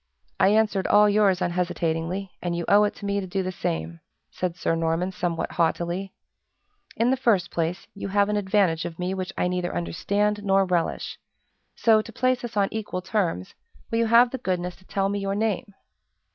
[0.39, 3.99] "I answered all yours unhesitatingly, and you owe it to me to do the same,"
[4.31, 6.11] said Sir Norman, somewhat haughtily.
[6.95, 10.65] "In the first place, you have an advantage of me which I neither understand, nor
[10.65, 11.19] relish;
[11.75, 13.53] so, to place us on equal terms,
[13.91, 15.71] will you have the goodness to tell me your name?"